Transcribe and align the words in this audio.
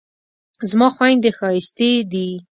زما 0.69 0.87
خویندې 0.95 1.29
ښایستې 1.37 1.91
دي 2.11 2.29